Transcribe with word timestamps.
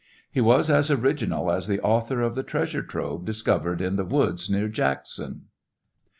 He 0.31 0.41
was 0.41 0.67
as 0.71 0.89
original 0.89 1.51
as 1.51 1.67
the 1.67 1.79
author 1.79 2.21
of 2.23 2.33
the 2.33 2.41
treasure 2.41 2.81
trove 2.81 3.23
discovered 3.23 3.81
in 3.83 3.97
the 3.97 4.03
woods 4.03 4.49
near 4.49 4.67
Jackson. 4.67 5.43